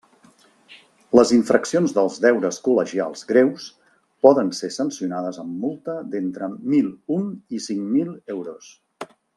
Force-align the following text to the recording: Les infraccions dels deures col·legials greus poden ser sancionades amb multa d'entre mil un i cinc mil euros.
Les 1.17 1.33
infraccions 1.35 1.93
dels 1.97 2.15
deures 2.23 2.57
col·legials 2.69 3.23
greus 3.33 3.67
poden 4.27 4.51
ser 4.61 4.73
sancionades 4.79 5.41
amb 5.45 5.55
multa 5.67 5.99
d'entre 6.15 6.53
mil 6.75 6.93
un 7.21 7.29
i 7.59 7.63
cinc 7.71 7.89
mil 7.99 8.15
euros. 8.39 8.77